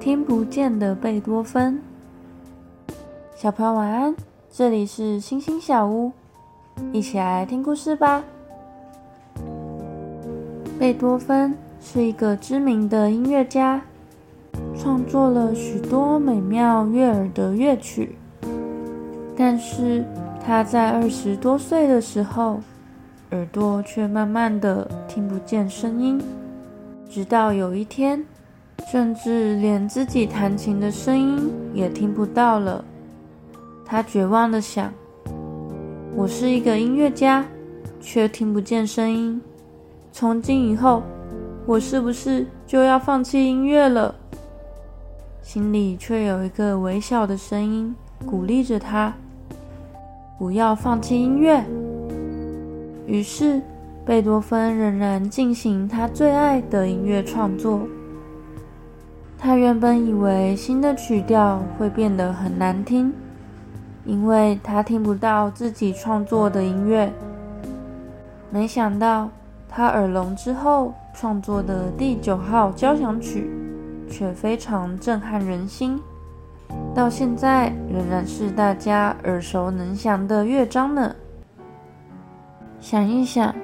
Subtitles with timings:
[0.00, 1.78] 听不见的贝多芬。
[3.36, 4.16] 小朋友晚安，
[4.50, 6.10] 这里是星星小屋，
[6.90, 8.24] 一起来听故事吧。
[10.78, 13.82] 贝多芬是一个知名的音乐家，
[14.74, 18.16] 创作了许多美妙悦耳的乐曲。
[19.36, 20.02] 但是
[20.42, 22.60] 他在二十多岁的时候，
[23.32, 26.18] 耳朵却慢慢的听不见声音。
[27.10, 28.24] 直到有一天，
[28.90, 32.84] 甚至连自己弹琴的声音也听不到了。
[33.84, 34.92] 他绝望的想
[36.16, 37.46] ：“我是一个音乐家，
[38.00, 39.40] 却听不见声音。
[40.10, 41.04] 从今以后，
[41.66, 44.12] 我是不是就要放弃音乐了？”
[45.40, 47.94] 心里却有一个微小的声音
[48.26, 49.14] 鼓励着他
[50.36, 51.64] ：“不要放弃音乐。”
[53.06, 53.62] 于是。
[54.02, 57.86] 贝多芬仍然进行他最爱的音乐创作。
[59.42, 63.10] 他原本以为新的曲调会变得很难听，
[64.04, 67.10] 因为他听不到自己创作的音乐。
[68.50, 69.30] 没想到
[69.66, 73.50] 他耳聋之后创作的第九号交响曲，
[74.10, 75.98] 却非常震撼人心，
[76.94, 81.16] 到现在仍然是大家耳熟能详的乐章呢。
[82.78, 83.54] 想一想。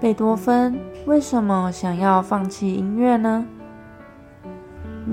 [0.00, 3.44] 贝多芬为什么想要放弃音乐呢？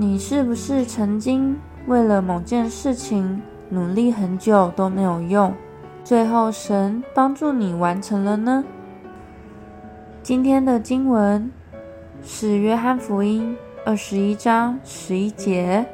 [0.00, 5.52] 你是不是曾经为了某件事情努力很久都没有用，
[6.04, 8.64] 最后神帮助你完成了呢？
[10.22, 11.50] 今天的经文
[12.22, 15.84] 是约翰福音二十一章十一节。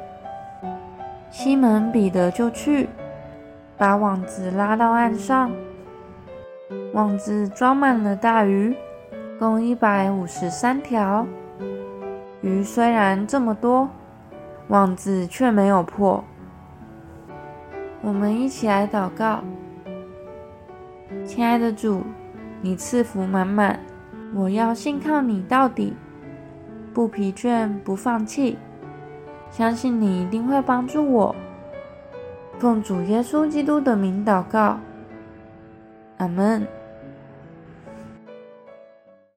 [1.31, 2.87] 西门彼得就去
[3.75, 5.51] 把网子拉到岸上，
[6.93, 8.75] 网子装满了大鱼。
[9.39, 11.25] 共一百五十三条
[12.45, 13.89] 鱼，虽然这么多，
[14.67, 16.23] 网子却没有破。
[18.03, 19.39] 我们一起来祷告，
[21.25, 22.03] 亲爱的主，
[22.61, 23.79] 你赐福满满，
[24.35, 25.95] 我要信靠你到底，
[26.93, 28.59] 不疲倦，不放弃，
[29.49, 31.35] 相信你一定会帮助我。
[32.59, 34.77] 奉主耶稣基督的名祷告，
[36.17, 36.67] 阿门。